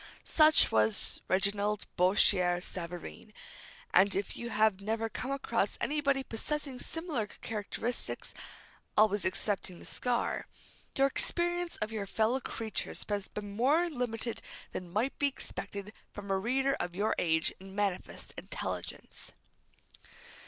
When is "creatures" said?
12.39-13.05